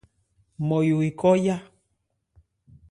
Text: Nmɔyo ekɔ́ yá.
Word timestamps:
Nmɔyo 0.61 0.95
ekɔ́ 1.07 1.33
yá. 1.45 1.55